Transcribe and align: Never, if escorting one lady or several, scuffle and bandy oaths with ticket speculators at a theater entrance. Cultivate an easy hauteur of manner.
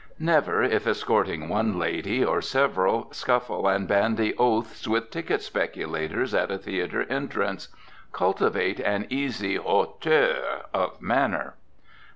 Never, 0.17 0.63
if 0.63 0.87
escorting 0.87 1.47
one 1.47 1.77
lady 1.77 2.25
or 2.25 2.41
several, 2.41 3.13
scuffle 3.13 3.67
and 3.67 3.87
bandy 3.87 4.33
oaths 4.35 4.87
with 4.87 5.11
ticket 5.11 5.43
speculators 5.43 6.33
at 6.33 6.49
a 6.49 6.57
theater 6.57 7.03
entrance. 7.07 7.67
Cultivate 8.11 8.79
an 8.79 9.05
easy 9.11 9.57
hauteur 9.57 10.61
of 10.73 10.99
manner. 11.03 11.53